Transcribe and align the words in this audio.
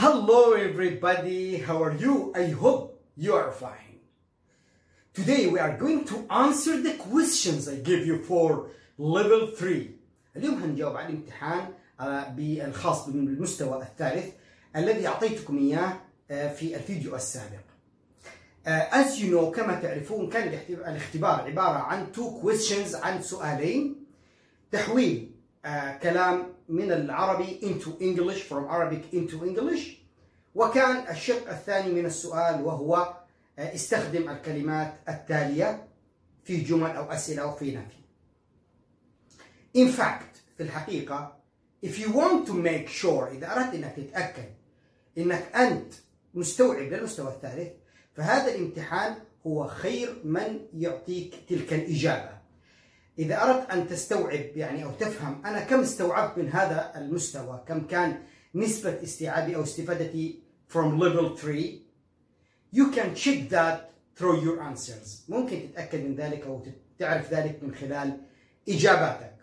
Hello, 0.00 0.52
everybody. 0.52 1.56
How 1.58 1.82
are 1.82 1.96
you? 1.96 2.32
I 2.34 2.46
hope 2.62 3.00
you 3.16 3.32
are 3.34 3.50
fine. 3.50 4.00
Today 5.14 5.46
we 5.46 5.58
are 5.58 5.74
going 5.78 6.04
to 6.04 6.26
answer 6.30 6.74
the 6.82 6.94
questions 7.08 7.66
I 7.68 7.76
gave 7.76 8.06
you 8.06 8.18
for 8.22 8.68
level 8.98 9.46
3. 9.56 9.90
اليوم 10.36 10.54
هنجاوب 10.62 10.96
على 10.96 11.06
الامتحان 11.08 11.68
آه، 12.00 12.28
بالخاص 12.28 13.08
بالمستوى 13.08 13.82
الثالث 13.82 14.32
الذي 14.76 15.06
أعطيتكم 15.06 15.58
إياه 15.58 16.00
آه، 16.30 16.52
في 16.54 16.76
الفيديو 16.76 17.16
السابق. 17.16 17.64
آه، 18.66 18.90
As 19.04 19.16
you 19.18 19.24
know 19.32 19.44
كما 19.56 19.80
تعرفون 19.80 20.28
كان 20.30 20.48
الاختب- 20.48 20.80
الاختبار 20.88 21.40
عبارة 21.40 21.78
عن 21.78 22.06
two 22.16 22.44
questions 22.46 22.94
عن 22.94 23.22
سؤالين 23.22 24.04
تحويل 24.72 25.30
كلام 26.02 26.55
من 26.68 26.92
العربي 26.92 27.60
into 27.62 28.00
English 28.00 28.42
from 28.42 28.68
Arabic 28.68 29.12
into 29.12 29.44
English 29.44 29.96
وكان 30.54 31.10
الشق 31.10 31.50
الثاني 31.50 31.92
من 31.92 32.06
السؤال 32.06 32.62
وهو 32.64 33.14
آه، 33.58 33.74
استخدم 33.74 34.30
الكلمات 34.30 34.94
التالية 35.08 35.88
في 36.44 36.60
جمل 36.60 36.90
أو 36.90 37.12
أسئلة 37.12 37.42
أو 37.42 37.52
في 37.52 37.76
نفي. 37.76 37.96
In 39.76 39.92
fact 40.00 40.36
في 40.56 40.62
الحقيقة 40.62 41.36
if 41.86 41.98
you 41.98 42.08
want 42.10 42.46
to 42.46 42.52
make 42.52 42.88
sure 42.88 43.28
إذا 43.32 43.56
أردت 43.56 43.74
أنك 43.74 43.94
تتأكد 43.96 44.48
أنك 45.18 45.56
أنت 45.56 45.94
مستوعب 46.34 46.92
للمستوى 46.92 47.28
الثالث 47.28 47.72
فهذا 48.14 48.54
الامتحان 48.54 49.14
هو 49.46 49.68
خير 49.68 50.20
من 50.24 50.66
يعطيك 50.74 51.34
تلك 51.48 51.72
الإجابة 51.72 52.35
إذا 53.18 53.42
أردت 53.42 53.70
أن 53.70 53.88
تستوعب 53.88 54.56
يعني 54.56 54.84
أو 54.84 54.90
تفهم 54.90 55.42
أنا 55.46 55.60
كم 55.60 55.80
استوعبت 55.80 56.38
من 56.38 56.48
هذا 56.48 56.92
المستوى 56.96 57.64
كم 57.68 57.86
كان 57.86 58.22
نسبة 58.54 59.02
استيعابي 59.02 59.56
أو 59.56 59.62
استفادتي 59.62 60.42
from 60.68 61.00
level 61.00 61.36
3 61.36 61.86
you 62.72 62.90
can 62.90 63.14
check 63.14 63.48
that 63.48 63.92
through 64.18 64.42
your 64.42 64.60
answers. 64.62 65.24
ممكن 65.28 65.70
تتأكد 65.72 66.04
من 66.04 66.14
ذلك 66.14 66.42
أو 66.42 66.62
تعرف 66.98 67.32
ذلك 67.34 67.62
من 67.62 67.74
خلال 67.74 68.20
إجاباتك. 68.68 69.36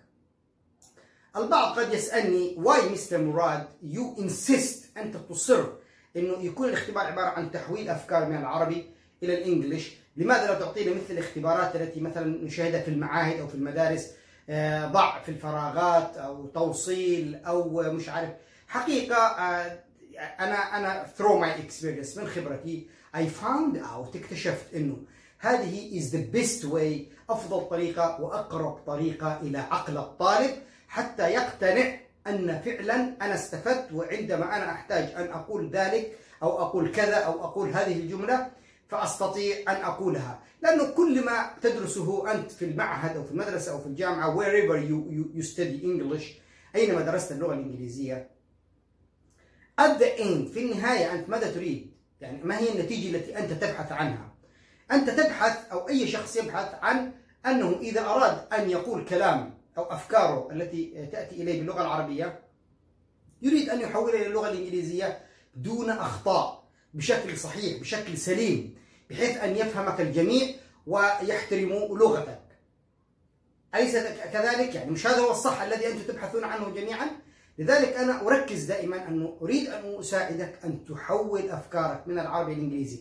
البعض 1.38 1.80
قد 1.80 1.94
يسألني 1.94 2.58
why 2.64 2.92
مستر 2.92 3.22
مراد 3.22 3.68
you 3.84 4.22
insist 4.22 4.98
أنت 4.98 5.18
تصر 5.30 5.66
أنه 6.16 6.44
يكون 6.44 6.70
الاختبار 6.70 7.06
عبارة 7.06 7.28
عن 7.30 7.52
تحويل 7.52 7.90
أفكار 7.90 8.30
من 8.30 8.36
العربي 8.36 8.86
إلى 9.24 9.38
الإنجليش 9.38 9.92
لماذا 10.18 10.48
لا 10.48 10.60
تعطينا 10.60 10.92
مثل 10.92 11.14
الاختبارات 11.14 11.76
التي 11.76 12.00
مثلا 12.00 12.46
نشاهدها 12.46 12.82
في 12.82 12.88
المعاهد 12.88 13.40
أو 13.40 13.48
في 13.48 13.56
المدارس 13.56 14.12
آه، 14.50 14.86
ضع 14.88 15.22
في 15.22 15.30
الفراغات 15.30 16.18
أو 16.18 16.48
توصيل 16.48 17.36
أو 17.36 17.70
مش 17.94 18.10
عارف. 18.10 18.30
حقيقة 18.68 19.16
آه، 19.16 19.80
أنا 20.40 20.56
أنا 20.78 21.06
through 21.18 21.42
my 21.44 21.62
experience 21.64 22.18
من 22.18 22.28
خبرتي 22.28 22.88
I 23.16 23.20
found 23.20 23.78
out 23.78 24.16
اكتشفت 24.16 24.74
أنه 24.76 24.98
هذه 25.40 26.00
is 26.02 26.04
the 26.12 26.38
best 26.38 26.64
way 26.66 27.14
أفضل 27.30 27.70
طريقة 27.70 28.22
وأقرب 28.22 28.74
طريقة 28.88 29.40
إلى 29.42 29.58
عقل 29.58 29.98
الطالب 29.98 30.52
حتى 30.88 31.30
يقتنع 31.30 31.96
أن 32.28 32.62
فعلا 32.66 32.96
أنا 33.22 33.34
استفدت 33.34 33.92
وعندما 33.94 34.58
أنا 34.58 34.72
أحتاج 34.72 35.04
أن 35.16 35.32
أقول 35.32 35.70
ذلك 35.70 36.12
أو 36.44 36.62
أقول 36.62 36.92
كذا 36.92 37.16
أو 37.16 37.44
أقول 37.44 37.70
هذه 37.70 37.94
الجملة. 38.00 38.48
فأستطيع 38.90 39.58
أن 39.68 39.76
أقولها 39.82 40.40
لأنه 40.62 40.92
كل 40.92 41.26
ما 41.26 41.54
تدرسه 41.62 42.32
أنت 42.32 42.52
في 42.52 42.66
المعهد 42.66 43.18
أو 43.18 43.24
في 43.24 43.32
المدرسة 43.32 43.72
أو 43.72 43.80
في 43.80 43.86
الجامعة 43.86 44.36
wherever 44.36 44.78
you, 44.78 44.98
you, 45.12 45.40
you 45.40 45.44
study 45.44 45.84
English 45.84 46.24
أينما 46.76 47.02
درست 47.02 47.32
اللغة 47.32 47.54
الإنجليزية 47.54 48.30
at 49.82 50.00
the 50.00 50.20
end 50.20 50.54
في 50.54 50.60
النهاية 50.60 51.14
أنت 51.14 51.30
ماذا 51.30 51.52
تريد؟ 51.52 51.94
يعني 52.22 52.44
ما 52.44 52.60
هي 52.60 52.72
النتيجة 52.72 53.16
التي 53.16 53.38
أنت 53.38 53.52
تبحث 53.52 53.92
عنها؟ 53.92 54.34
أنت 54.92 55.10
تبحث 55.10 55.72
أو 55.72 55.90
أي 55.90 56.08
شخص 56.08 56.36
يبحث 56.36 56.76
عن 56.82 57.12
أنه 57.46 57.78
إذا 57.82 58.02
أراد 58.02 58.54
أن 58.54 58.70
يقول 58.70 59.06
كلام 59.06 59.58
أو 59.78 59.84
أفكاره 59.84 60.52
التي 60.52 61.08
تأتي 61.12 61.36
إليه 61.36 61.60
باللغة 61.60 61.82
العربية 61.82 62.40
يريد 63.42 63.70
أن 63.70 63.82
يحولها 63.82 64.16
إلى 64.16 64.28
اللغة 64.28 64.50
الإنجليزية 64.50 65.26
دون 65.56 65.90
أخطاء 65.90 66.63
بشكل 66.94 67.38
صحيح 67.38 67.80
بشكل 67.82 68.18
سليم 68.18 68.76
بحيث 69.10 69.38
أن 69.38 69.56
يفهمك 69.56 70.02
الجميع 70.02 70.48
ويحترموا 70.88 71.98
لغتك 71.98 72.40
أليس 73.76 73.94
كذلك؟ 74.34 74.76
يعني 74.76 74.92
مش 74.92 75.08
هذا 75.08 75.20
هو 75.20 75.32
الصح 75.32 75.62
الذي 75.62 75.88
أنتم 75.88 76.14
تبحثون 76.14 76.44
عنه 76.44 76.70
جميعا؟ 76.70 77.08
لذلك 77.58 77.94
أنا 77.94 78.28
أركز 78.28 78.64
دائما 78.64 79.08
أنه 79.08 79.38
أريد 79.42 79.68
أن 79.68 80.00
أساعدك 80.00 80.60
أن 80.64 80.86
تحول 80.86 81.50
أفكارك 81.50 82.08
من 82.08 82.20
العربي 82.20 82.54
الإنجليزي 82.54 83.00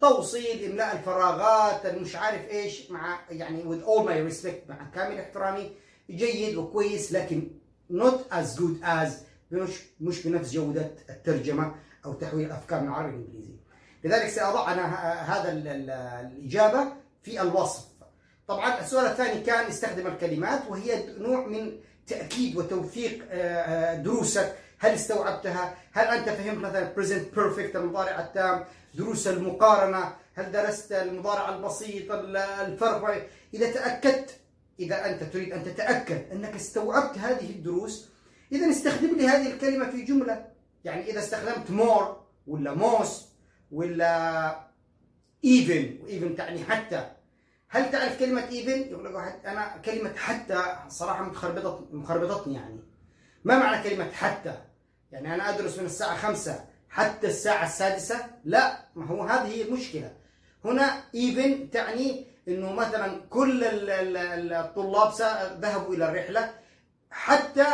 توصيل 0.00 0.70
إملاء 0.70 0.96
الفراغات 0.96 1.86
المش 1.86 2.16
عارف 2.16 2.50
إيش 2.50 2.90
مع 2.90 3.20
يعني 3.30 3.62
with 3.62 3.84
all 3.84 4.04
my 4.06 4.32
respect 4.32 4.68
مع 4.68 4.90
كامل 4.94 5.18
احترامي 5.18 5.72
جيد 6.10 6.56
وكويس 6.56 7.12
لكن 7.12 7.50
not 7.92 8.34
as 8.34 8.58
good 8.58 8.84
as 8.84 9.10
مش 9.50 9.70
مش 10.00 10.26
بنفس 10.26 10.52
جودة 10.52 10.90
الترجمة 11.10 11.74
أو 12.04 12.12
تحويل 12.12 12.46
الأفكار 12.46 12.80
من 12.80 12.88
العربي 12.88 13.16
الإنجليزي 13.16 13.54
لذلك 14.04 14.28
سأضع 14.28 14.72
أنا 14.72 14.84
هذا 15.22 15.52
ال- 15.52 15.68
ال- 15.68 15.90
الإجابة 16.26 16.92
في 17.22 17.42
الوصف. 17.42 17.84
طبعا 18.48 18.80
السؤال 18.80 19.06
الثاني 19.06 19.40
كان 19.40 19.64
استخدم 19.66 20.06
الكلمات 20.06 20.60
وهي 20.68 21.06
نوع 21.18 21.46
من 21.46 21.72
تأكيد 22.06 22.56
وتوثيق 22.56 23.24
آه، 23.30 23.36
آه، 23.62 23.94
دروسك. 23.96 24.54
هل 24.78 24.90
استوعبتها؟ 24.90 25.74
هل 25.92 26.06
أنت 26.06 26.28
فهمت 26.28 26.58
مثلا 26.58 26.92
present 26.96 27.36
perfect 27.36 27.76
المضارع 27.76 28.20
التام 28.20 28.64
دروس 28.94 29.26
المقارنة؟ 29.28 30.12
هل 30.34 30.52
درست 30.52 30.92
المضارع 30.92 31.56
البسيط 31.56 32.12
ال- 32.12 32.36
الفرق؟ 32.36 33.28
إذا 33.54 33.72
تأكدت 33.72 34.30
إذا 34.80 35.06
أنت 35.06 35.22
تريد 35.22 35.52
أن 35.52 35.64
تتأكد 35.64 36.30
أنك 36.32 36.54
استوعبت 36.54 37.18
هذه 37.18 37.50
الدروس 37.50 38.08
إذا 38.52 38.70
استخدم 38.70 39.16
لي 39.16 39.26
هذه 39.28 39.52
الكلمة 39.52 39.90
في 39.90 40.02
جملة. 40.02 40.53
يعني 40.84 41.10
إذا 41.10 41.18
استخدمت 41.18 41.68
more 41.68 42.04
ولا 42.46 42.74
most 42.76 43.22
ولا 43.72 44.50
even 45.46 46.02
وإيفن 46.02 46.36
تعني 46.36 46.64
حتى 46.64 47.10
هل 47.68 47.90
تعرف 47.90 48.18
كلمة 48.18 48.46
even؟ 48.50 48.90
يقول 48.90 49.04
لك 49.04 49.14
واحد 49.14 49.46
أنا 49.46 49.76
كلمة 49.84 50.14
حتى 50.16 50.76
صراحة 50.88 51.22
مخربطت 51.24 51.88
مخربطتني 51.94 52.54
يعني 52.54 52.80
ما 53.44 53.58
معنى 53.58 53.90
كلمة 53.90 54.10
حتى؟ 54.10 54.54
يعني 55.12 55.34
أنا 55.34 55.48
أدرس 55.48 55.78
من 55.78 55.84
الساعة 55.86 56.16
خمسة 56.16 56.64
حتى 56.88 57.26
الساعة 57.26 57.66
السادسة؟ 57.66 58.26
لا 58.44 58.78
ما 58.94 59.06
هو 59.06 59.22
هذه 59.22 59.46
هي 59.46 59.62
المشكلة 59.62 60.12
هنا 60.64 61.02
even 61.12 61.72
تعني 61.72 62.26
إنه 62.48 62.72
مثلا 62.72 63.20
كل 63.30 63.64
ال- 63.64 63.90
ال- 63.90 64.16
ال- 64.16 64.52
الطلاب 64.52 65.12
ذهبوا 65.60 65.94
إلى 65.94 66.08
الرحلة 66.08 66.54
حتى 67.10 67.66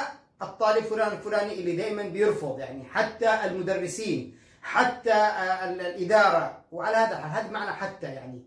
الطالب 0.61 0.85
فلان 0.85 1.13
الفلاني 1.13 1.53
اللي 1.55 1.77
دائما 1.77 2.03
بيرفض 2.03 2.59
يعني 2.59 2.85
حتى 2.85 3.45
المدرسين 3.45 4.37
حتى 4.63 5.13
ال- 5.65 5.81
الإدارة. 5.81 6.65
وعلى 6.73 6.97
هذا 6.97 7.17
هذا 7.17 7.51
معنى 7.51 7.73
حتى 7.73 8.07
يعني. 8.07 8.43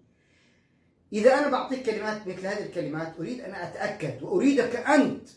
إذا 1.13 1.33
أنا 1.39 1.47
بعطيك 1.49 1.85
كلمات 1.85 2.27
مثل 2.27 2.47
هذه 2.47 2.63
الكلمات 2.65 3.13
أريد 3.19 3.41
أن 3.41 3.55
أتأكد 3.55 4.23
وأريدك 4.23 4.75
أنت 4.75 5.29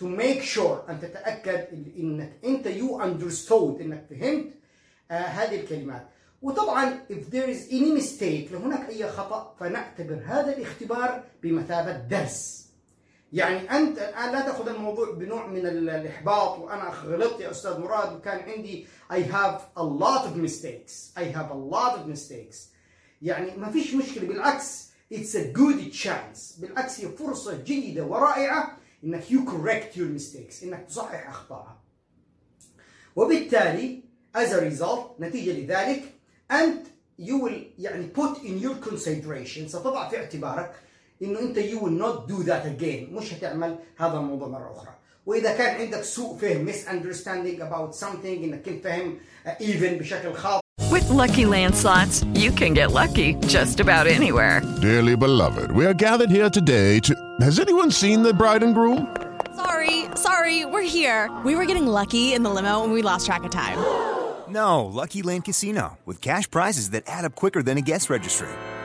to 0.00 0.04
make 0.04 0.42
sure 0.56 0.90
أن 0.90 1.00
تتأكد 1.02 1.66
إنك 1.98 2.32
أنت 2.44 2.68
you 2.68 3.00
understood 3.02 3.80
إنك 3.80 4.06
فهمت 4.10 4.50
آه 5.10 5.14
هذه 5.14 5.60
الكلمات. 5.60 6.08
وطبعا 6.42 6.98
if 7.10 7.30
there 7.34 7.48
is 7.48 7.70
any 7.70 8.00
mistake 8.02 8.52
لو 8.52 8.58
هناك 8.58 8.88
أي 8.90 9.08
خطأ 9.08 9.56
فنعتبر 9.60 10.22
هذا 10.26 10.56
الاختبار 10.56 11.22
بمثابة 11.42 11.92
درس. 11.96 12.63
يعني 13.34 13.70
أنت 13.70 13.98
الآن 13.98 14.32
لا 14.32 14.40
تأخذ 14.40 14.68
الموضوع 14.68 15.10
بنوع 15.10 15.46
من 15.46 15.66
ال- 15.66 15.90
الإحباط 15.90 16.58
وأنا 16.58 16.88
غلطت 16.90 17.40
يا 17.40 17.50
أستاذ 17.50 17.78
مراد 17.80 18.16
وكان 18.16 18.38
عندي 18.50 18.86
I 19.12 19.16
have 19.16 19.60
a 19.76 19.82
lot 19.82 20.22
of 20.28 20.36
mistakes. 20.36 21.12
I 21.16 21.24
have 21.36 21.50
a 21.50 21.74
lot 21.74 21.98
of 21.98 22.06
mistakes. 22.14 22.56
يعني 23.22 23.56
ما 23.56 23.70
فيش 23.70 23.94
مشكلة 23.94 24.28
بالعكس 24.28 24.88
it's 25.14 25.34
a 25.34 25.58
good 25.58 25.92
chance. 26.04 26.60
بالعكس 26.60 27.00
هي 27.00 27.08
فرصة 27.08 27.62
جيدة 27.62 28.04
ورائعة 28.04 28.76
إنك 29.04 29.24
you 29.24 29.38
correct 29.50 29.96
your 29.96 30.20
mistakes 30.20 30.62
إنك 30.62 30.86
تصحح 30.88 31.28
أخطائك. 31.28 31.76
وبالتالي 33.16 34.02
as 34.36 34.48
a 34.52 34.60
result 34.60 35.20
نتيجة 35.20 35.50
لذلك 35.52 36.02
أنت 36.50 36.86
you 37.20 37.38
will 37.44 37.62
يعني 37.78 38.08
put 38.16 38.36
in 38.38 38.64
your 38.64 38.88
consideration 38.90 39.66
ستضع 39.68 40.08
في 40.08 40.16
اعتبارك 40.16 40.74
انه 41.23 41.39
انت 41.39 41.57
you 41.59 41.79
will 41.79 42.03
not 42.03 42.31
do 42.31 42.43
that 42.49 42.65
again 42.65 43.13
مش 43.17 43.33
هتعمل 43.33 43.75
هذا 43.97 44.17
الموضوع 44.17 44.47
مرة 44.47 44.71
أخرى 44.75 44.93
وإذا 45.25 45.53
كان 45.57 45.81
عندك 45.81 46.01
سوء 46.01 46.37
فهم 46.37 46.71
misunderstanding 46.71 47.61
about 47.61 47.95
something 47.95 48.25
انك 48.25 48.61
كنت 48.61 48.83
فاهم 48.83 49.17
uh, 49.45 49.49
even 49.61 49.99
بشكل 49.99 50.33
خاطئ 50.33 50.59
With 50.91 51.09
Lucky 51.11 51.45
Land 51.45 51.75
slots, 51.75 52.23
you 52.33 52.49
can 52.51 52.73
get 52.73 52.91
lucky 52.91 53.35
just 53.55 53.79
about 53.79 54.07
anywhere. 54.07 54.61
Dearly 54.81 55.15
beloved, 55.15 55.71
we 55.71 55.85
are 55.85 55.93
gathered 55.93 56.31
here 56.31 56.49
today 56.49 56.99
to. 57.01 57.13
Has 57.41 57.59
anyone 57.59 57.91
seen 57.91 58.23
the 58.23 58.33
bride 58.33 58.63
and 58.63 58.73
groom? 58.73 58.99
Sorry, 59.55 60.05
sorry, 60.15 60.65
we're 60.65 60.89
here. 60.97 61.29
We 61.45 61.55
were 61.55 61.65
getting 61.65 61.85
lucky 61.85 62.33
in 62.33 62.41
the 62.41 62.49
limo 62.49 62.83
and 62.83 62.91
we 62.91 63.01
lost 63.03 63.27
track 63.27 63.43
of 63.43 63.51
time. 63.51 63.77
No, 64.49 64.85
Lucky 64.85 65.21
Land 65.21 65.45
Casino, 65.45 65.99
with 66.07 66.21
cash 66.21 66.49
prizes 66.49 66.89
that 66.89 67.03
add 67.05 67.23
up 67.23 67.35
quicker 67.35 67.61
than 67.61 67.77
a 67.77 67.81
guest 67.81 68.09
registry. 68.09 68.49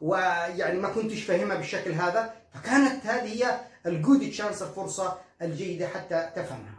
ويعني 0.00 0.78
ما 0.78 0.88
كنتش 0.88 1.22
فاهمها 1.22 1.56
بالشكل 1.56 1.92
هذا 1.92 2.34
فكانت 2.54 3.06
هذه 3.06 3.44
هي 3.44 3.60
ال 3.86 3.95
good 3.95 4.30
chance 4.30 4.62
الفرصه 4.62 5.18
الجيدة 5.42 5.86
حتى 5.88 6.30
تفهمها. 6.36 6.76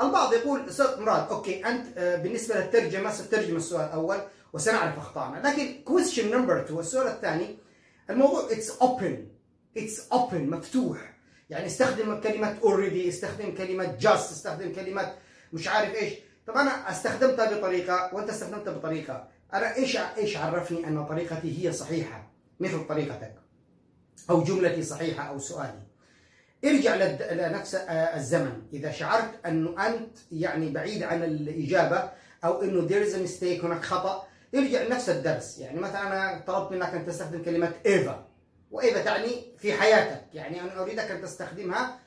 البعض 0.00 0.32
يقول 0.32 0.68
أستاذ 0.68 1.00
مراد 1.00 1.28
okay 1.28 1.66
أنت 1.66 1.86
آه، 1.98 2.16
بالنسبة 2.16 2.54
للترجمة 2.54 3.10
ستترجم 3.12 3.56
السؤال 3.56 3.84
الأول 3.84 4.18
وسنعرف 4.52 4.98
أخطائنا. 4.98 5.48
لكن 5.48 5.84
question 5.88 6.24
number 6.24 6.60
2 6.60 6.80
السؤال 6.80 7.06
الثاني 7.06 7.58
الموضوع 8.10 8.52
it's 8.52 8.70
open 8.70 9.26
it's 9.76 10.08
open 10.12 10.50
مفتوح. 10.50 11.14
يعني 11.50 11.66
استخدم 11.66 12.20
كلمة 12.20 12.56
already 12.62 13.08
استخدم 13.08 13.54
كلمة 13.54 13.96
just 14.00 14.06
استخدم 14.06 14.72
كلمة 14.72 15.14
مش 15.52 15.68
عارف 15.68 15.94
إيش. 15.94 16.14
طب 16.46 16.54
أنا 16.56 16.90
استخدمتها 16.90 17.58
بطريقة 17.58 18.10
وأنت 18.12 18.30
استخدمتها 18.30 18.72
بطريقة. 18.72 19.28
أنا 19.54 19.76
إيش 19.76 19.96
إيش 19.96 20.36
عرفني 20.36 20.86
أن 20.86 21.06
طريقتي 21.06 21.66
هي 21.66 21.72
صحيحة؟ 21.72 22.29
مثل 22.60 22.86
طريقتك 22.86 23.34
أو 24.30 24.42
جملتي 24.42 24.82
صحيحة 24.82 25.28
أو 25.28 25.38
سؤالي. 25.38 25.82
ارجع 26.64 26.94
لنفس 27.32 27.74
آه، 27.74 28.16
الزمن. 28.16 28.62
إذا 28.72 28.90
شعرت 28.92 29.46
أنه 29.46 29.86
أنت 29.86 30.18
يعني 30.32 30.70
بعيد 30.70 31.02
عن 31.02 31.22
الإجابة 31.22 32.10
أو 32.44 32.62
إنه 32.62 32.88
there 32.88 33.08
is 33.08 33.14
a 33.14 33.18
mistake 33.18 33.64
هناك 33.64 33.82
خطأ 33.82 34.26
ارجع 34.54 34.82
لنفس 34.82 35.08
الدرس. 35.08 35.58
يعني 35.58 35.80
مثلا 35.80 36.06
أنا 36.06 36.44
طلبت 36.46 36.72
منك 36.72 36.94
أن 36.94 37.06
تستخدم 37.06 37.42
كلمة 37.42 37.72
إيفا. 37.86 38.26
وإيفا 38.70 39.02
تعني 39.02 39.44
في 39.58 39.72
حياتك. 39.72 40.24
يعني 40.34 40.60
أنا 40.60 40.82
أريدك 40.82 41.10
أن 41.10 41.22
تستخدمها 41.22 41.98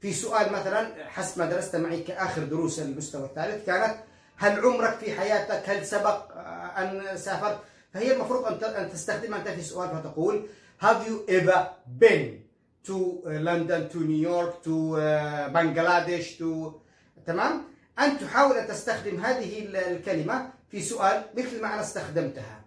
في 0.00 0.12
سؤال 0.12 0.52
مثلا 0.52 1.08
حسب 1.08 1.38
ما 1.38 1.46
درست 1.46 1.76
معي 1.76 2.02
كآخر 2.02 2.44
دروس 2.44 2.78
المستوى 2.78 3.24
الثالث 3.24 3.66
كانت 3.66 3.94
هل 4.36 4.60
عمرك 4.60 4.94
في 4.98 5.12
حياتك 5.12 5.68
هل 5.68 5.86
سبق 5.86 6.32
آه، 6.32 6.38
أن 6.78 7.16
سافرت؟ 7.16 7.58
فهي 7.94 8.12
المفروض 8.12 8.64
أن 8.64 8.90
تستخدمها 8.92 9.38
انت 9.38 9.48
في 9.48 9.62
سؤال 9.62 9.88
فتقول 9.88 10.46
have 10.82 11.06
you 11.08 11.30
ever 11.30 11.58
been 12.04 12.24
to 12.88 12.92
uh, 12.92 13.30
London 13.48 13.88
to 13.92 13.98
New 14.10 14.20
York 14.32 14.62
to 14.64 14.96
uh, 14.96 15.48
Bangladesh 15.54 16.38
to 16.38 16.72
تمام؟ 17.26 17.62
أن 17.98 18.18
تحاول 18.18 18.56
أن 18.56 18.66
تستخدم 18.68 19.20
هذه 19.24 19.58
ال- 19.64 19.76
الكلمة 19.76 20.50
في 20.70 20.82
سؤال 20.82 21.22
مثل 21.36 21.62
ما 21.62 21.74
أنا 21.74 21.80
استخدمتها. 21.80 22.60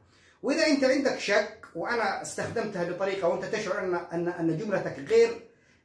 وإذا 0.43 0.67
أنت 0.67 0.83
عندك 0.83 1.19
شك 1.19 1.57
وأنا 1.75 2.21
استخدمتها 2.21 2.83
بطريقة 2.83 3.27
وأنت 3.27 3.45
تشعر 3.45 3.79
أن 3.79 3.95
أن 3.95 4.27
أن 4.27 4.57
جملتك 4.57 4.99
غير 5.09 5.29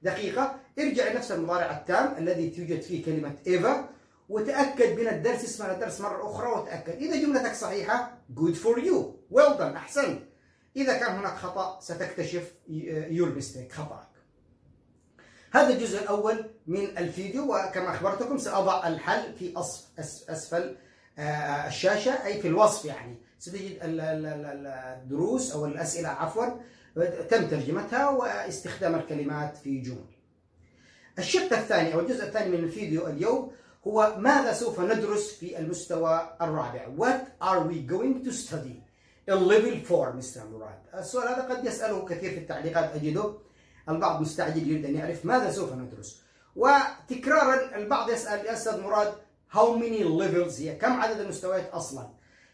دقيقة 0.02 0.54
ارجع 0.78 1.12
لنفس 1.12 1.32
المضارع 1.32 1.70
التام 1.70 2.14
الذي 2.18 2.50
توجد 2.50 2.80
فيه 2.82 3.04
كلمة 3.04 3.34
إيفا 3.46 3.88
وتأكد 4.28 5.00
من 5.00 5.08
الدرس 5.08 5.44
اسمع 5.44 5.70
الدرس 5.72 6.00
مرة 6.00 6.30
أخرى 6.30 6.48
وتأكد 6.50 6.92
إذا 7.02 7.16
جملتك 7.16 7.54
صحيحة 7.54 8.10
good 8.36 8.54
for 8.56 8.78
you. 8.78 8.96
Well 9.32 9.58
done 9.58 9.76
أحسنت 9.76 10.22
إذا 10.76 10.98
كان 10.98 11.16
هناك 11.16 11.36
خطأ 11.36 11.80
ستكتشف 11.80 12.52
your 13.10 13.38
mistake 13.40 13.72
خطأك. 13.72 14.08
هذا 15.52 15.68
الجزء 15.74 16.02
الأول 16.02 16.44
من 16.66 16.98
الفيديو 16.98 17.42
وكما 17.44 17.90
أخبرتكم 17.94 18.38
سأضع 18.38 18.88
الحل 18.88 19.32
في 19.38 19.54
أسفل 20.30 20.76
آه، 21.18 21.66
الشاشة 21.66 22.26
أي 22.26 22.40
في 22.42 22.48
الوصف 22.48 22.84
يعني. 22.84 23.16
ستجد 23.38 23.78
ال- 23.82 24.00
ال- 24.00 24.26
ال- 24.26 24.66
الدروس 24.66 25.52
أو 25.52 25.66
الأسئلة 25.66 26.08
عفوا 26.08 26.46
تم 27.30 27.48
ترجمتها 27.48 28.08
واستخدام 28.10 28.94
الكلمات 28.94 29.56
في 29.56 29.80
جمل. 29.80 30.04
الشق 31.18 31.52
الثاني 31.52 31.94
أو 31.94 32.00
الجزء 32.00 32.24
الثاني 32.24 32.56
من 32.56 32.64
الفيديو 32.64 33.06
اليوم 33.06 33.52
هو 33.86 34.14
ماذا 34.18 34.52
سوف 34.52 34.80
ندرس 34.80 35.34
في 35.34 35.58
المستوى 35.58 36.36
الرابع؟ 36.42 36.86
What 36.98 37.44
are 37.44 37.60
we 37.60 37.92
going 37.92 38.24
to 38.28 38.32
study? 38.32 38.81
ال 39.28 39.39
level 39.39 39.94
4 39.94 40.12
مستر 40.12 40.48
مراد. 40.48 40.78
السؤال 40.94 41.28
هذا 41.28 41.42
قد 41.42 41.64
يسأله 41.64 42.04
كثير 42.04 42.30
في 42.30 42.38
التعليقات 42.38 42.94
أجده. 42.94 43.34
البعض 43.88 44.20
مستعجل 44.20 44.70
يريد 44.70 44.84
أن 44.84 44.94
يعرف 44.94 45.24
ماذا 45.24 45.50
سوف 45.50 45.72
ندرس. 45.72 46.22
وتكرارا 46.56 47.76
البعض 47.76 48.10
يسأل 48.10 48.46
يا 48.46 48.52
أستاذ 48.52 48.80
مراد 48.80 49.12
how 49.52 49.78
many 49.80 50.04
levels 50.04 50.60
هي؟ 50.60 50.74
كم 50.74 50.92
عدد 50.92 51.20
المستويات 51.20 51.70
أصلا؟ 51.70 52.08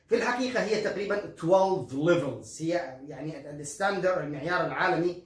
في 0.09 0.15
الحقيقة 0.15 0.63
هي 0.63 0.81
تقريبا 0.83 1.25
12 1.25 1.87
levels. 1.91 2.63
هي 2.63 2.99
يعني 3.09 3.51
ال 3.51 3.58
standard 3.58 4.21
المعيار 4.21 4.67
العالمي 4.67 5.23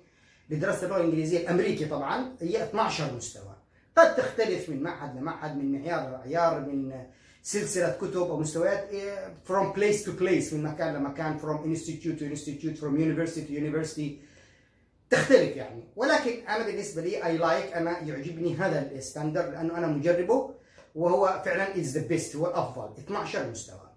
لدراسة 0.50 0.86
اللغة 0.86 1.00
الإنجليزية 1.00 1.38
الأمريكي 1.38 1.84
طبعا. 1.84 2.36
هي 2.40 2.64
12 2.64 3.14
مستوى. 3.14 3.56
قد 3.98 4.16
تختلف 4.16 4.68
من 4.68 4.82
معهد 4.82 5.16
لمعهد 5.16 5.56
من 5.56 5.72
معيار 5.72 6.08
لمعيار 6.08 6.60
من 6.60 7.06
سلسلة 7.42 7.96
كتب 8.00 8.16
أو 8.16 8.40
مستويات 8.40 8.88
إيه، 8.90 9.34
from 9.48 9.76
place 9.76 10.04
to 10.04 10.10
place 10.20 10.52
من 10.54 10.62
مكان 10.62 10.94
لمكان 10.94 11.40
from 11.40 11.64
institute 11.64 12.18
to 12.18 12.24
institute 12.24 12.78
from 12.78 12.96
university 12.96 13.46
to 13.46 13.52
university. 13.52 14.22
تختلف 15.10 15.56
يعني. 15.56 15.84
ولكن 15.96 16.46
أنا 16.48 16.66
بالنسبة 16.66 17.02
لي 17.02 17.22
I 17.22 17.40
like 17.40 17.76
أنا 17.76 18.00
يعجبني 18.00 18.54
هذا 18.56 18.90
الستاندر 18.92 19.50
لأنه 19.50 19.78
أنا 19.78 19.86
مجربه 19.86 20.54
وهو 20.94 21.42
فعلا 21.44 21.74
is 21.74 21.86
the 21.86 22.00
best 22.12 22.36
هو 22.36 22.46
الأفضل 22.46 22.94
12 22.98 23.50
مستوى. 23.50 23.90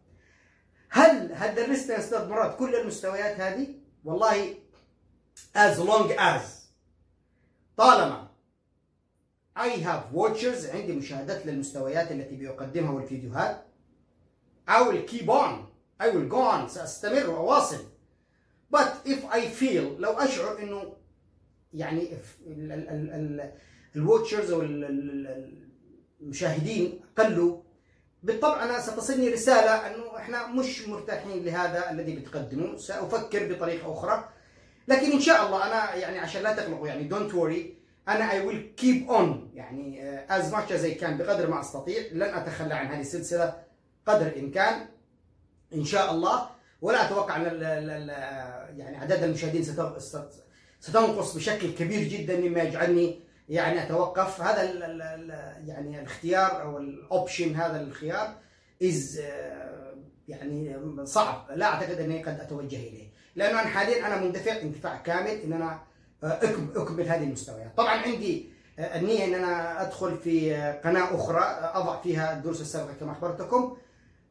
هل 0.90 1.32
هل 1.34 1.56
درست 1.56 1.90
يا 1.90 2.00
أستاذ 2.00 2.28
مراد 2.30 2.52
كل 2.56 2.76
المستويات 2.76 3.40
هذه؟ 3.40 3.68
والله 4.06 4.54
as 5.56 5.78
long 5.80 6.12
as. 6.20 6.66
طالما 7.78 8.25
I 9.58 9.68
have 9.70 10.12
watchers 10.14 10.76
عندي 10.76 10.94
مشاهدات 10.94 11.46
للمستويات 11.46 12.12
التي 12.12 12.36
بيقدمها 12.36 12.92
والفيديوهات. 12.92 13.62
I 14.70 14.82
will 14.82 15.12
keep 15.12 15.30
on. 15.30 15.54
I 16.02 16.06
will 16.10 16.30
go 16.30 16.42
on. 16.52 16.68
سأستمر 16.68 17.30
وأواصل. 17.30 17.78
But 18.76 19.06
if 19.06 19.26
I 19.32 19.40
feel 19.62 20.00
لو 20.00 20.12
أشعر 20.12 20.60
إنه 20.60 20.94
يعني 21.74 22.02
ال- 22.48 22.72
ال- 22.72 22.90
ال- 22.90 23.12
ال- 23.12 23.52
الواتشرز 23.96 24.52
أو 24.52 24.62
ال- 24.62 24.84
ال- 24.86 25.28
ال- 25.28 25.68
المشاهدين 26.22 27.00
قلوا 27.18 27.62
بالطبع 28.24 28.64
أنا 28.64 28.80
ستصلني 28.82 29.30
رسالة 29.30 29.88
إنه 29.96 30.18
إحنا 30.18 30.48
مش 30.48 30.88
مرتاحين 30.88 31.46
لهذا 31.46 31.92
الذي 31.92 32.16
بتقدمه 32.16 32.78
سأفكر 32.78 33.54
بطريقة 33.54 33.94
أخرى. 33.94 34.30
لكن 34.88 35.12
إن 35.12 35.20
شاء 35.20 35.46
الله 35.46 35.68
أنا 35.68 35.96
يعني 35.96 36.20
عشان 36.20 36.42
لا 36.44 36.54
تقلقوا 36.56 36.88
يعني 36.88 37.04
don't 37.04 37.34
worry 37.34 37.78
أنا 38.08 38.32
I 38.32 38.42
will 38.42 38.74
keep 38.78 39.10
on 39.10 39.52
يعني 39.54 40.10
as 40.30 40.54
much 40.54 40.72
as 40.72 40.86
can 40.86 41.18
بقدر 41.18 41.48
ما 41.50 41.60
أستطيع. 41.60 42.04
لن 42.12 42.24
أتخلى 42.24 42.74
عن 42.74 42.88
هذه 42.88 43.02
السلسلة 43.02 43.64
قدر 44.06 44.28
الإمكان. 44.28 44.86
إن 45.74 45.86
شاء 45.86 46.12
الله. 46.12 46.50
ولا 46.82 47.06
أتوقع 47.06 47.36
أن 47.36 47.46
يعني 48.78 48.98
عدد 48.98 49.24
المشاهدين 49.24 49.64
ستنقص 50.80 51.36
بشكل 51.36 51.72
كبير 51.74 52.08
جدا 52.08 52.40
مما 52.40 52.62
يجعلني 52.62 53.20
يعني 53.50 53.84
أتوقف. 53.84 54.42
هذا 54.42 54.62
ال 54.62 54.84
ال 54.84 55.30
يعني 55.70 56.00
الاختيار 56.00 56.62
أو 56.62 56.78
ال 56.78 56.89
option 56.89 57.56
هذا 57.56 57.82
الخيار 57.82 58.36
is 58.84 59.22
يعني 60.28 60.78
صعب. 61.04 61.48
لا 61.56 61.66
أعتقد 61.66 62.00
أني 62.00 62.24
قد 62.24 62.40
أتوجه 62.40 62.76
إليه. 62.76 63.08
لأنه 63.36 63.62
أنا 63.62 63.70
حاليا 63.70 64.08
أنا 64.08 64.22
مندفع 64.22 64.62
اندفاع 64.62 64.98
كامل 64.98 65.30
ان 65.30 65.54
أنا 65.54 65.80
أكمل 66.76 67.08
هذه 67.08 67.24
المستويات 67.24 67.78
طبعا 67.78 67.94
عندي 68.02 68.50
النية 68.80 69.26
إن 69.26 69.34
أنا 69.34 69.82
أدخل 69.82 70.18
في 70.18 70.54
قناة 70.84 71.16
أخرى 71.16 71.42
أضع 71.74 72.02
فيها 72.02 72.38
الدروس 72.38 72.62
السابقة 72.62 72.94
كما 73.00 73.12
أخبرتكم 73.12 73.78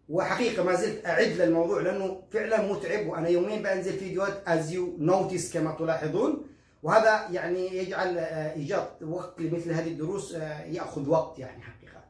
وحقيقة 0.08 0.64
ما 0.64 0.74
زلت 0.74 1.06
أعد 1.06 1.28
للموضوع 1.28 1.80
لأنه 1.80 2.22
فعلا 2.32 2.72
متعب 2.72 3.06
وأنا 3.06 3.28
يومين 3.28 3.62
بنزل 3.62 3.92
فيديوهات 3.92 4.42
as 4.46 4.72
you 4.72 4.96
notice 4.98 5.52
كما 5.52 5.72
تلاحظون 5.78 6.46
وهذا 6.82 7.28
يعني 7.30 7.76
يجعل 7.76 8.18
إيجاد 8.18 8.88
وقت 9.02 9.40
لمثل 9.40 9.72
هذه 9.72 9.88
الدروس 9.88 10.32
يأخذ 10.66 11.08
وقت 11.08 11.38
يعني 11.38 11.62
حقيقة. 11.62 12.04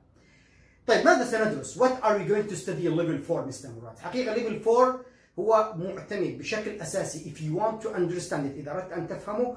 طيب 0.87 1.05
ماذا 1.05 1.25
سندرس؟ 1.25 1.79
What 1.79 2.05
are 2.05 2.19
we 2.19 2.29
going 2.31 2.53
to 2.53 2.57
study 2.57 2.88
level 2.88 3.31
4 3.31 3.47
مستر 3.47 3.69
مراد؟ 3.83 3.99
حقيقة 3.99 4.35
level 4.35 4.69
4 4.69 5.00
هو 5.38 5.73
معتمد 5.76 6.38
بشكل 6.38 6.81
أساسي. 6.81 7.19
If 7.19 7.38
you 7.41 7.59
want 7.61 7.85
to 7.85 7.88
understand 7.88 8.45
it 8.47 8.59
إذا 8.59 8.71
أردت 8.73 8.93
أن 8.93 9.09
تفهمه 9.09 9.57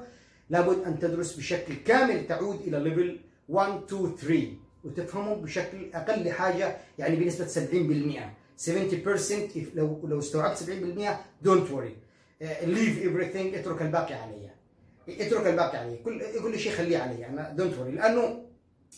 لابد 0.49 0.83
أن 0.83 0.99
تدرس 0.99 1.35
بشكل 1.35 1.73
كامل 1.85 2.27
تعود 2.27 2.61
إلى 2.67 2.95
level 2.95 3.17
1 3.49 3.83
2 3.93 4.15
3 4.15 4.47
وتفهمه 4.83 5.35
بشكل 5.35 5.89
أقل 5.93 6.31
حاجة 6.31 6.77
يعني 6.99 7.15
بنسبة 7.15 7.47
70% 7.47 8.19
70% 8.57 8.69
if 9.55 9.75
لو 9.75 10.07
لو 10.07 10.19
استوعبت 10.19 10.57
70% 10.57 11.45
don't 11.47 11.69
worry. 11.71 11.93
Uh, 12.41 12.45
leave 12.65 13.03
everything 13.03 13.55
اترك 13.57 13.81
الباقي 13.81 14.13
علي. 14.13 14.49
اترك 15.09 15.47
الباقي 15.47 15.77
علي. 15.77 15.97
كل 15.97 16.21
كل 16.43 16.59
شيء 16.59 16.71
خليه 16.71 16.97
علي. 16.97 17.25
أنا 17.25 17.49
دونت 17.49 17.77
وري 17.77 17.91
لأنه 17.91 18.43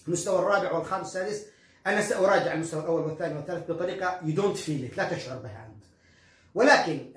المستوى 0.08 0.40
الرابع 0.40 0.72
والخامس 0.72 1.04
والسادس 1.16 1.46
أنا 1.88 2.02
سأراجع 2.02 2.54
المستوى 2.54 2.82
الأول 2.82 3.02
والثاني 3.02 3.36
والثالث 3.36 3.72
بطريقة 3.72 4.20
you 4.24 4.36
don't 4.36 4.58
feel 4.58 4.92
لا 4.98 5.14
تشعر 5.14 5.38
بها. 5.38 5.69
ولكن 6.56 7.12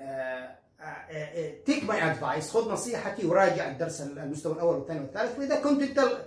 take 1.65 1.83
my 1.83 2.11
advice 2.11 2.51
خذ 2.51 2.71
نصيحتي 2.71 3.25
وراجع 3.25 3.71
الدرس 3.71 4.01
المستوى 4.01 4.53
الأول 4.53 4.75
والثاني 4.75 4.99
والثالث. 4.99 5.39
وإذا 5.39 5.55
كنت 5.55 5.81
أنت 5.81 6.17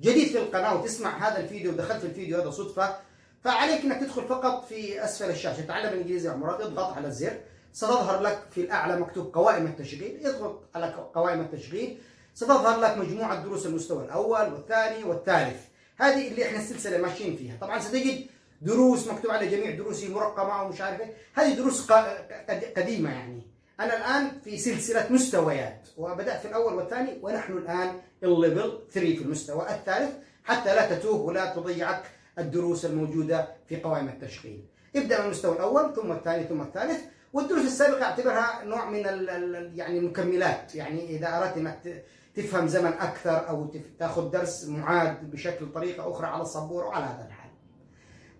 جديد 0.00 0.28
في 0.28 0.38
القناة 0.38 0.74
وتسمع 0.74 1.28
هذا 1.28 1.40
الفيديو 1.40 1.72
ودخلت 1.72 2.00
في 2.00 2.06
الفيديو 2.06 2.40
هذا 2.40 2.50
صدفة 2.50 2.96
فعليك 3.44 3.80
إنك 3.80 4.00
تدخل 4.00 4.22
فقط 4.22 4.64
في 4.68 5.04
أسفل 5.04 5.30
الشاشة. 5.30 5.66
تعلم 5.66 5.92
الانجليزي 5.92 6.30
مراد 6.34 6.60
اضغط 6.60 6.92
على 6.96 7.08
الزر. 7.08 7.40
ستظهر 7.72 8.22
لك 8.22 8.42
في 8.50 8.60
الأعلى 8.60 9.00
مكتوب 9.00 9.34
قوائم 9.34 9.66
التشغيل. 9.66 10.26
اضغط 10.26 10.62
على 10.74 10.94
قوائم 11.14 11.40
التشغيل. 11.40 11.98
ستظهر 12.34 12.80
لك 12.80 12.98
مجموعة 12.98 13.44
دروس 13.44 13.66
المستوى 13.66 14.04
الأول 14.04 14.52
والثاني 14.52 15.04
والثالث. 15.04 15.60
هذه 15.96 16.28
اللي 16.28 16.46
إحنا 16.46 16.58
السلسله 16.58 16.98
ماشيين 16.98 17.36
فيها. 17.36 17.56
طبعا 17.60 17.78
ستجد 17.78 18.26
دروس 18.62 19.08
مكتوب 19.08 19.30
على 19.30 19.46
جميع 19.48 19.70
دروسي 19.70 20.08
مرقمة 20.08 20.62
ومش 20.62 20.80
عارف 20.80 21.00
إيه. 21.00 21.12
هذه 21.34 21.54
دروس 21.54 21.92
قديمة 22.76 23.10
يعني. 23.10 23.42
أنا 23.80 23.96
الآن 23.96 24.40
في 24.44 24.58
سلسلة 24.58 25.06
مستويات 25.10 25.88
وبدأت 25.96 26.40
في 26.40 26.48
الأول 26.48 26.74
والثاني 26.74 27.18
ونحن 27.22 27.52
الآن 27.52 28.00
الليفل 28.22 28.78
3 28.92 29.16
في 29.16 29.22
المستوى. 29.22 29.66
الثالث 29.70 30.14
حتى 30.44 30.74
لا 30.74 30.94
تتوه 30.94 31.20
ولا 31.20 31.54
تضيعك 31.54 32.02
الدروس 32.38 32.84
الموجودة 32.84 33.48
في 33.68 33.80
قوائم 33.80 34.08
التشغيل. 34.08 34.64
ابدأ 34.96 35.18
من 35.18 35.24
المستوى 35.24 35.56
الأول 35.56 35.94
ثم 35.94 36.12
الثاني 36.12 36.44
ثم 36.44 36.62
الثالث. 36.62 37.00
والدروس 37.32 37.64
السابقة 37.64 38.04
أعتبرها 38.04 38.64
نوع 38.64 38.90
من 38.90 38.98
يعني 39.74 39.98
المكملات. 39.98 40.74
يعني 40.74 41.16
إذا 41.16 41.38
أردت 41.38 41.56
أنك 41.56 42.04
تفهم 42.36 42.68
زمن 42.68 42.92
أكثر 42.92 43.48
أو 43.48 43.72
تأخذ 43.98 44.30
درس 44.30 44.64
معاد 44.64 45.30
بشكل 45.30 45.72
طريقة 45.72 46.10
أخرى 46.10 46.26
على 46.26 46.42
السبورة 46.42 46.86
وعلى 46.86 47.04
هذا 47.04 47.26
الحال. 47.26 47.35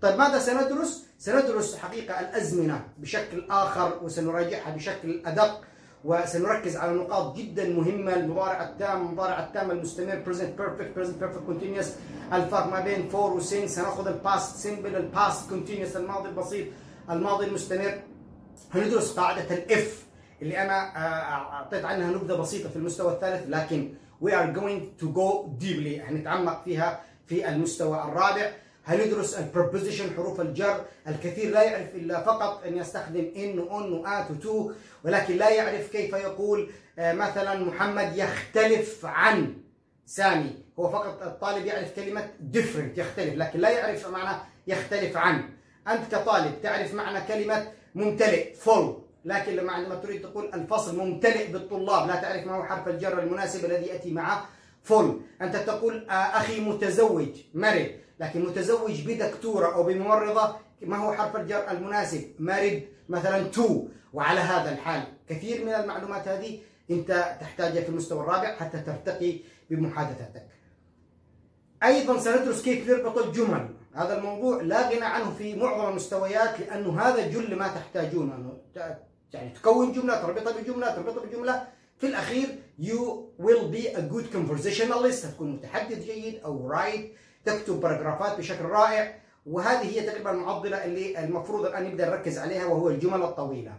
طيب 0.03 0.19
ماذا 0.19 0.39
سندرس؟ 0.39 1.07
سندرس 1.19 1.77
حقيقة 1.77 2.21
الأزمنة 2.21 2.85
بشكل 2.99 3.47
آخر 3.51 4.01
وسنراجعها 4.03 4.71
بشكل 4.71 5.23
أدق 5.27 5.61
وسنركز 6.05 6.77
على 6.77 6.93
نقاط 6.93 7.37
جدا 7.37 7.69
مهمة 7.69 8.15
المضارع 8.15 8.63
التام 8.63 9.07
المضارع 9.07 9.45
التام 9.45 9.71
المستمر 9.71 10.23
present 10.27 10.61
perfect 10.61 10.99
present 10.99 11.23
perfect 11.23 11.51
continuous 11.51 11.87
الفرق 12.33 12.67
ما 12.67 12.81
بين 12.81 13.11
for 13.13 13.15
و 13.15 13.41
since 13.41 13.67
سناخذ 13.67 14.07
ال 14.07 14.17
past 14.17 14.57
simple 14.57 14.97
ال 14.97 15.07
past 15.07 15.51
continuous 15.51 15.97
الماضي 15.97 16.29
البسيط 16.29 16.67
الماضي 17.11 17.47
المستمر 17.47 18.01
هندرس 18.75 19.13
قاعدة 19.19 19.55
ال 19.55 19.71
if 19.71 20.05
اللي 20.43 20.63
أنا 20.63 20.97
أعطيت 21.33 21.85
عنها 21.85 22.11
نبذة 22.11 22.35
بسيطة 22.35 22.69
في 22.69 22.77
المستوى 22.77 23.13
الثالث 23.13 23.45
لكن 23.49 23.95
we 24.25 24.29
are 24.29 24.59
going 24.59 25.03
to 25.03 25.07
go 25.07 25.49
deeply 25.65 26.01
هنتعمق 26.01 26.65
فيها 26.65 27.01
في 27.27 27.49
المستوى 27.49 28.03
الرابع 28.05 28.53
هندرس 28.87 29.35
ال 29.35 29.41
preposition 29.41 30.15
حروف 30.17 30.41
الجر؟ 30.41 30.85
الكثير 31.09 31.51
لا 31.51 31.63
يعرف 31.63 31.95
إلا 31.95 32.23
فقط 32.23 32.63
أن 32.67 32.77
يستخدم 32.77 33.33
in 33.37 33.59
و 33.59 33.70
on 33.70 33.93
و 33.93 34.05
at 34.05 34.31
و 34.31 34.45
to 34.45 34.73
ولكن 35.05 35.37
لا 35.37 35.51
يعرف 35.51 35.93
كيف 35.93 36.13
يقول 36.13 36.71
مثلا 36.99 37.65
محمد 37.65 38.17
يختلف 38.17 39.07
عن 39.07 39.55
سامي 40.07 40.51
هو 40.79 40.89
فقط 40.91 41.23
الطالب 41.23 41.67
يعرف 41.67 41.97
كلمة 41.97 42.29
different 42.53 42.99
يختلف 42.99 43.35
لكن 43.35 43.61
لا 43.61 43.71
يعرف 43.71 44.09
معنى 44.09 44.39
يختلف 44.67 45.17
عن. 45.17 45.49
أنت 45.89 46.15
كطالب 46.15 46.53
تعرف 46.63 46.95
معنى 46.95 47.27
كلمة 47.29 47.69
ممتلئ 47.95 48.55
full. 48.65 49.07
لكن 49.25 49.57
لما 49.57 49.73
عندما 49.73 49.95
تريد 49.95 50.23
تقول 50.23 50.51
الفصل 50.55 50.97
ممتلئ 50.99 51.53
بالطلاب 51.53 52.09
لا 52.09 52.15
تعرف 52.15 52.47
ما 52.47 52.55
هو 52.57 52.65
حرف 52.65 52.89
الجر 52.89 53.23
المناسب 53.23 53.65
الذي 53.65 53.87
يأتي 53.87 54.11
معه 54.11 54.49
full 54.83 55.21
أنت 55.43 55.57
تقول 55.57 56.07
أخي 56.11 56.61
متزوج 56.61 57.29
married 57.55 57.91
لكن 58.21 58.45
متزوج 58.45 59.07
بدكتورة 59.07 59.75
أو 59.75 59.83
بممرضة 59.83 60.57
ما 60.83 60.97
هو 60.97 61.13
حرف 61.13 61.37
الجر 61.37 61.71
المناسب؟ 61.71 62.23
married 62.39 62.83
مثلا 63.09 63.43
to. 63.43 63.89
وعلى 64.13 64.41
هذا 64.41 64.73
الحال 64.73 65.03
كثير 65.29 65.65
من 65.65 65.75
المعلومات 65.75 66.29
هذه 66.29 66.59
أنت 66.91 67.37
تحتاجها 67.41 67.83
في 67.83 67.89
المستوى 67.89 68.21
الرابع 68.21 68.57
حتى 68.57 68.79
ترتقي 68.79 69.39
بمحادثتك. 69.71 70.47
أيضا 71.83 72.19
سندرس 72.19 72.63
كيف 72.63 72.91
نربط 72.91 73.19
الجمل؟ 73.19 73.69
هذا 73.95 74.19
الموضوع 74.19 74.63
لا 74.63 74.89
غنى 74.89 75.05
عنه 75.05 75.35
في 75.39 75.57
معظم 75.57 75.89
المستويات 75.89 76.61
لأنه 76.61 77.01
هذا 77.01 77.29
جل 77.29 77.57
ما 77.57 77.69
تحتاجونه. 77.69 78.59
يعني 79.33 79.51
تكون 79.51 79.93
جملة 79.93 80.23
تربطها 80.23 80.61
بجملة 80.61 80.95
تربطها 80.95 81.25
بجملة. 81.27 81.69
في 81.99 82.07
الأخير 82.07 82.59
you 82.81 83.01
will 83.41 83.71
be 83.73 83.87
a 83.97 84.01
good 84.01 84.27
conversationalist 84.37 85.27
تكون 85.35 85.53
متحدث 85.53 86.05
جيد 86.05 86.41
أو 86.45 86.69
write 86.69 87.13
تكتب 87.47 87.81
paragraphات 87.81 88.39
بشكل 88.39 88.65
رائع 88.65 89.15
وهذه 89.47 89.87
هي 89.87 90.07
تقريبا 90.07 90.31
المعضلة 90.31 90.85
اللي 90.85 91.25
المفروض 91.25 91.67
الآن 91.67 91.85
نبدأ 91.85 92.11
نركز 92.11 92.39
عليها 92.39 92.65
وهو 92.65 92.89
الجمل 92.89 93.23
الطويلة. 93.23 93.73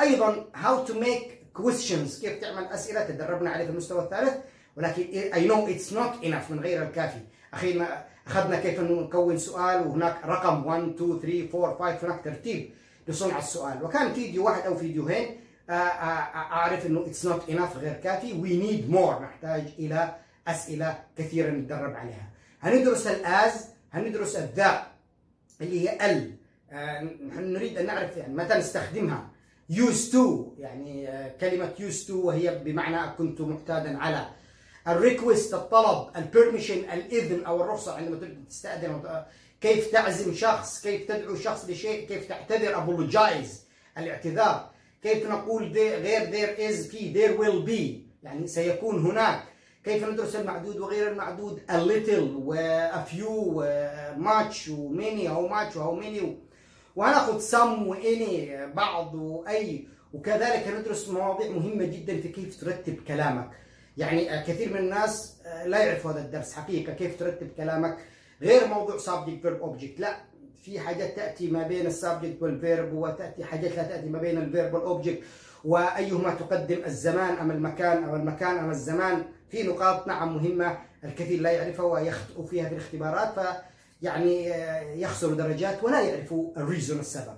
أيضا 0.00 0.44
how 0.54 0.88
to 0.90 0.92
make 0.94 1.24
questions 1.62 2.20
كيف 2.20 2.40
تعمل 2.40 2.64
أسئلة 2.64 3.04
تدربنا 3.04 3.50
عليه 3.50 3.64
في 3.64 3.70
المستوى 3.70 4.04
الثالث 4.04 4.34
ولكن 4.76 5.02
I 5.32 5.48
know 5.48 5.68
it's 5.74 5.92
not 5.92 6.24
enough 6.26 6.50
من 6.50 6.60
غير 6.60 6.82
الكافي. 6.82 7.20
أخيرا 7.54 7.86
أخذنا 8.26 8.60
كيف 8.60 8.80
نكون 8.80 9.38
سؤال 9.38 9.86
وهناك 9.86 10.16
رقم 10.24 10.66
1 10.66 10.82
2 10.82 11.20
3 11.48 11.64
4 11.64 11.96
5 11.98 12.06
هناك 12.06 12.24
ترتيب 12.24 12.70
لصنع 13.08 13.38
السؤال 13.38 13.84
وكان 13.84 14.12
فيديو 14.12 14.44
واحد 14.46 14.62
أو 14.66 14.76
فيديوهين 14.76 15.40
أعرف 15.70 16.86
إنه 16.86 17.06
it's 17.06 17.26
not 17.26 17.50
enough 17.50 17.76
غير 17.76 17.92
كافي 17.92 18.32
we 18.32 18.56
need 18.56 18.90
more 18.90 19.22
نحتاج 19.22 19.62
إلى 19.78 20.14
أسئلة 20.48 20.98
كثيرة 21.18 21.50
نتدرب 21.50 21.94
عليها 21.96 22.28
هندرس 22.60 23.06
ال 23.06 23.26
as 23.26 23.66
هندرس 23.92 24.36
ال 24.36 24.49
the 24.49 24.86
اللي 25.60 25.88
هي 25.88 26.10
ال. 26.10 26.32
نحن 27.28 27.52
نريد 27.52 27.78
أن 27.78 27.86
نعرف 27.86 28.16
يعني 28.16 28.34
متى 28.34 28.54
نستخدمها. 28.54 29.30
used 29.72 30.12
to 30.12 30.18
يعني 30.58 31.08
كلمة 31.40 31.72
used 31.78 32.06
to 32.08 32.10
وهي 32.10 32.58
بمعنى 32.64 33.16
كنت 33.18 33.40
معتادا 33.40 33.98
على. 33.98 34.28
ال 34.88 34.96
request 34.96 35.54
الطلب 35.54 36.16
ال 36.16 36.22
permission 36.22 36.78
الإذن 36.78 37.44
أو 37.44 37.62
الرخصة 37.62 37.94
عندما 37.96 38.16
تريد 38.16 38.44
تستأذن. 38.48 39.24
كيف 39.60 39.92
تعزم 39.92 40.34
شخص؟ 40.34 40.82
كيف 40.82 41.08
تدعو 41.08 41.36
شخص 41.36 41.64
لشيء؟ 41.68 42.08
كيف 42.08 42.28
تعتذر؟ 42.28 42.74
Apologize. 42.74 43.48
الاعتذار. 43.98 44.70
كيف 45.02 45.26
نقول 45.26 45.72
غير 45.72 46.30
there 46.30 46.58
is 46.58 46.90
في 46.90 47.14
there 47.14 47.40
will 47.40 47.68
be. 47.68 48.08
يعني 48.22 48.46
سيكون 48.46 49.06
هناك. 49.06 49.44
كيف 49.88 50.04
ندرس 50.04 50.36
المعدود 50.36 50.78
وغير 50.78 51.12
المعدود؟ 51.12 51.60
A 51.70 51.72
little 51.72 52.46
و 52.46 52.54
a 52.90 53.10
few 53.10 53.30
و 53.30 53.62
much 54.18 54.68
و 54.68 54.94
many 54.96 55.28
أو 55.28 55.48
much 55.48 55.76
أو 55.76 56.00
many 56.02 56.22
وهناخد 56.96 57.40
some 57.40 57.86
و 57.86 57.94
any 57.94 58.74
بعض 58.74 59.14
وأي 59.14 59.88
وكذلك 60.12 60.68
هندرس 60.68 61.08
مواضيع 61.08 61.50
مهمة 61.50 61.84
جدا 61.84 62.20
في 62.20 62.28
كيف 62.28 62.60
ترتب 62.60 62.96
كلامك. 63.08 63.50
يعني 63.96 64.44
كثير 64.46 64.72
من 64.72 64.78
الناس 64.78 65.36
لا 65.66 65.84
يعرفوا 65.84 66.10
هذا 66.10 66.20
الدرس 66.20 66.52
حقيقة 66.52 66.92
كيف 66.92 67.18
ترتب 67.18 67.48
كلامك. 67.56 67.98
غير 68.42 68.66
موضوع 68.66 68.98
subject 68.98 69.46
verb 69.46 69.62
object. 69.62 70.00
لا 70.00 70.16
في 70.62 70.80
حاجات 70.80 71.16
تأتي 71.16 71.50
ما 71.50 71.62
بين 71.62 71.86
ال 71.86 71.93
subject 71.93 72.42
وال 72.42 72.59
verb 72.59 72.92
وتأتي 72.92 73.44
حاجات 73.44 73.76
لا 73.76 73.82
تأتي 73.82 74.06
ما 74.06 74.18
بين 74.18 74.38
ال 74.38 74.45
verb 74.45 74.74
وال 74.74 74.86
object 74.86 75.22
وأيهما 75.64 76.34
تقدم 76.34 76.78
الزمان 76.86 77.34
أم 77.38 77.50
المكان 77.50 78.04
أو 78.04 78.16
المكان 78.16 78.58
أم 78.58 78.70
الزمان 78.70 79.24
في 79.50 79.62
نقاط 79.62 80.06
نعم 80.06 80.36
مهمة 80.36 80.78
الكثير 81.04 81.40
لا 81.40 81.50
يعرفها 81.50 81.84
ويخطئوا 81.86 82.46
فيها 82.46 82.68
في 82.68 82.74
الاختبارات 82.74 83.34
فيعني 84.02 84.48
يخسروا 85.00 85.34
درجات 85.36 85.84
ولا 85.84 86.00
يعرفوا 86.00 86.52
ال 86.56 86.62
reason 86.62 87.00
السبب. 87.00 87.36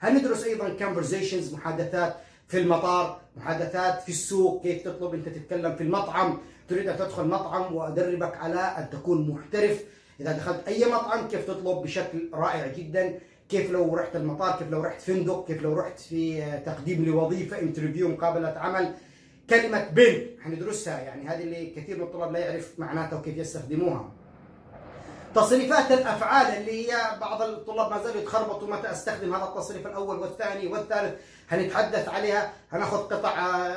هندرس 0.00 0.44
أيضا 0.44 0.76
conversations 0.78 1.54
محادثات 1.54 2.16
في 2.48 2.58
المطار 2.58 3.20
محادثات 3.36 4.02
في 4.02 4.08
السوق 4.08 4.62
كيف 4.62 4.84
تطلب 4.84 5.14
أنت 5.14 5.28
تتكلم 5.28 5.76
في 5.76 5.82
المطعم 5.82 6.38
تريد 6.68 6.88
أن 6.88 6.98
تدخل 6.98 7.24
مطعم 7.24 7.74
وأدربك 7.74 8.36
على 8.36 8.60
أن 8.60 8.90
تكون 8.90 9.30
محترف. 9.30 9.84
إذا 10.20 10.32
دخلت 10.32 10.68
أي 10.68 10.84
مطعم 10.84 11.28
كيف 11.28 11.46
تطلب 11.46 11.82
بشكل 11.82 12.30
رائع 12.34 12.66
جدا. 12.66 13.18
كيف 13.48 13.70
لو 13.70 13.94
رحت 13.94 14.16
المطار 14.16 14.58
كيف 14.58 14.70
لو 14.70 14.82
رحت 14.82 15.00
فندق 15.00 15.46
كيف 15.46 15.62
لو 15.62 15.74
رحت 15.74 15.98
في 16.00 16.42
تقديم 16.66 17.04
لوظيفة 17.04 17.58
interview 17.58 18.08
مقابلة 18.08 18.48
عمل 18.48 18.94
كلمة 19.50 19.88
بن 19.88 20.26
حندرسها. 20.44 21.00
يعني 21.00 21.28
هذه 21.28 21.42
اللي 21.42 21.66
كثير 21.66 21.96
من 21.96 22.02
الطلاب 22.02 22.32
لا 22.32 22.38
يعرف 22.38 22.72
معناتها 22.78 23.18
وكيف 23.18 23.36
يستخدموها. 23.36 24.12
تصريفات 25.34 25.92
الأفعال 25.92 26.46
اللي 26.46 26.92
هي 26.92 26.96
بعض 27.20 27.42
الطلاب 27.42 27.90
ما 27.90 28.02
زالوا 28.02 28.20
يتخربطوا 28.20 28.68
متى 28.68 28.90
أستخدم 28.90 29.34
هذا 29.34 29.44
التصريف 29.44 29.86
الأول 29.86 30.18
والثاني 30.18 30.66
والثالث. 30.66 31.14
هنتحدث 31.48 32.08
عليها 32.08 32.52
هناخذ 32.70 32.96
قطع 32.98 33.30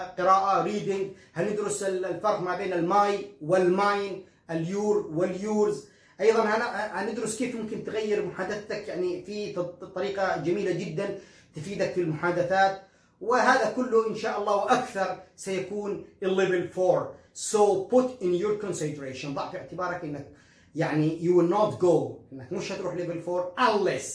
قراءة 0.05 0.63
reading 0.63 1.07
هندرس 1.35 1.83
الفرق 1.83 2.41
ما 2.41 2.57
بين 2.57 2.73
الماي 2.73 3.25
والماين 3.41 4.25
اليور 4.51 5.09
واليورز. 5.13 5.90
أيضا 6.21 6.43
هندرس 6.43 7.37
كيف 7.37 7.55
ممكن 7.55 7.83
تغير 7.83 8.25
محادثتك 8.25 8.87
يعني 8.87 9.23
في 9.25 9.53
طريقة 9.95 10.37
جميلة 10.37 10.71
جدا 10.71 11.17
تفيدك 11.55 11.91
في 11.91 12.01
المحادثات 12.01 12.81
وهذا 13.21 13.71
كله 13.75 14.07
إن 14.09 14.15
شاء 14.15 14.39
الله 14.39 14.55
وأكثر 14.55 15.19
سيكون 15.35 16.05
ال 16.23 16.31
level 16.31 16.69
4 16.81 17.13
so 17.33 17.87
put 17.93 18.21
in 18.21 18.33
your 18.43 18.57
consideration. 18.65 19.27
ضع 19.27 19.49
في 19.51 19.57
اعتبارك 19.57 20.03
إنك 20.03 20.27
يعني 20.75 21.19
you 21.19 21.35
will 21.37 21.53
not 21.53 21.79
go. 21.81 22.11
إنك 22.33 22.51
مش 22.53 22.71
هتروح 22.71 22.95
level 22.95 23.21
4 23.27 23.53
unless 23.57 24.07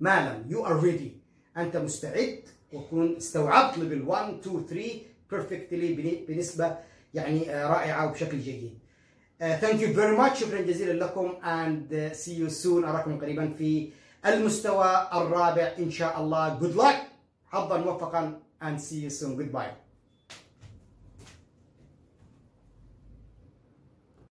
ما 0.00 0.20
لم 0.48 0.54
you 0.54 0.66
are 0.68 0.84
ready. 0.84 1.10
أنت 1.58 1.76
مستعد 1.76 2.40
وتكون 2.72 3.16
استوعبت 3.16 3.78
level 3.78 4.02
1 4.02 4.34
2 4.46 4.66
3 4.66 4.90
perfectly 5.32 6.28
بنسبة 6.28 6.76
يعني 7.14 7.64
رائعة 7.64 8.08
وبشكل 8.08 8.38
جيد. 8.40 8.78
thank 9.38 9.80
you 9.80 9.94
very 9.94 10.16
much 10.16 10.40
شكرا 10.40 10.60
جزيلا 10.60 11.04
لكم. 11.04 11.32
and 11.44 12.10
see 12.14 12.38
you 12.38 12.48
soon 12.48 12.84
أراكم 12.84 13.20
قريبا 13.20 13.54
في 13.58 13.90
المستوى 14.26 15.08
الرابع 15.12 15.72
إن 15.78 15.90
شاء 15.90 16.20
الله. 16.20 16.58
good 16.58 16.76
luck 16.76 17.02
حظا 17.48 17.78
موفقا. 17.78 18.40
and 18.62 18.78
see 18.78 19.02
you 19.04 19.10
soon 19.10 19.36
goodbye 19.36 19.70